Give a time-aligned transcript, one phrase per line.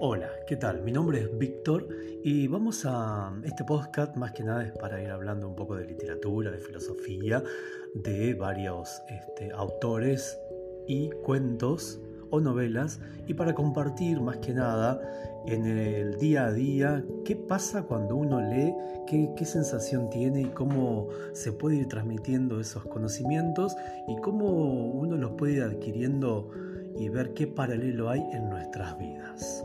[0.00, 0.82] Hola, ¿Qué tal?
[0.82, 1.86] Mi nombre es Víctor
[2.24, 3.32] y vamos a...
[3.44, 7.42] Este podcast más que nada es para ir hablando un poco de literatura, de filosofía,
[7.94, 10.38] de varios este, autores
[10.88, 15.00] y cuentos o novelas y para compartir más que nada
[15.46, 18.74] en el día a día qué pasa cuando uno lee,
[19.06, 23.76] qué, qué sensación tiene y cómo se puede ir transmitiendo esos conocimientos
[24.08, 24.46] y cómo
[24.90, 26.50] uno los puede ir adquiriendo
[26.98, 29.64] y ver qué paralelo hay en nuestras vidas.